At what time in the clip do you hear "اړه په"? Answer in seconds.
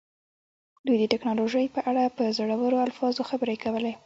1.89-2.23